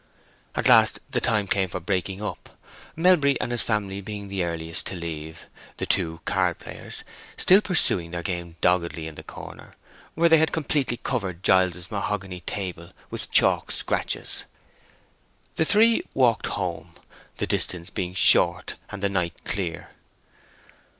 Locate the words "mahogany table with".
11.91-13.29